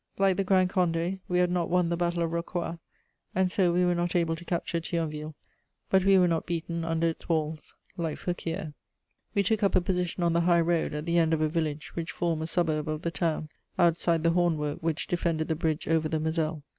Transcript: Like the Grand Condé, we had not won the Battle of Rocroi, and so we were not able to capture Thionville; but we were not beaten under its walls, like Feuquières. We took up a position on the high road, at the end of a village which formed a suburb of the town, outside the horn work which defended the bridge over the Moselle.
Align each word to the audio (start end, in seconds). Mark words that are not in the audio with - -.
Like 0.17 0.37
the 0.37 0.43
Grand 0.43 0.71
Condé, 0.71 1.19
we 1.27 1.37
had 1.37 1.51
not 1.51 1.69
won 1.69 1.89
the 1.89 1.95
Battle 1.95 2.23
of 2.23 2.31
Rocroi, 2.31 2.79
and 3.35 3.51
so 3.51 3.71
we 3.71 3.85
were 3.85 3.93
not 3.93 4.15
able 4.15 4.35
to 4.35 4.43
capture 4.43 4.79
Thionville; 4.79 5.35
but 5.91 6.03
we 6.05 6.17
were 6.17 6.27
not 6.27 6.47
beaten 6.47 6.83
under 6.83 7.05
its 7.05 7.29
walls, 7.29 7.75
like 7.97 8.17
Feuquières. 8.17 8.73
We 9.35 9.43
took 9.43 9.61
up 9.61 9.75
a 9.75 9.79
position 9.81 10.23
on 10.23 10.33
the 10.33 10.41
high 10.41 10.61
road, 10.61 10.95
at 10.95 11.05
the 11.05 11.19
end 11.19 11.35
of 11.35 11.41
a 11.41 11.47
village 11.49 11.95
which 11.95 12.09
formed 12.11 12.41
a 12.41 12.47
suburb 12.47 12.87
of 12.89 13.03
the 13.03 13.11
town, 13.11 13.49
outside 13.77 14.23
the 14.23 14.31
horn 14.31 14.57
work 14.57 14.79
which 14.81 15.05
defended 15.05 15.49
the 15.49 15.55
bridge 15.55 15.87
over 15.87 16.09
the 16.09 16.19
Moselle. 16.19 16.63